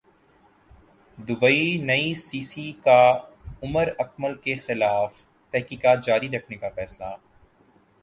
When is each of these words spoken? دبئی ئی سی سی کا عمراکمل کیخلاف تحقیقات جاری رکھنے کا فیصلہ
دبئی 1.17 1.61
ئی 1.89 2.13
سی 2.25 2.41
سی 2.51 2.65
کا 2.85 3.01
عمراکمل 3.63 4.33
کیخلاف 4.43 5.11
تحقیقات 5.53 5.97
جاری 6.05 6.29
رکھنے 6.35 6.57
کا 6.61 6.69
فیصلہ 6.75 7.15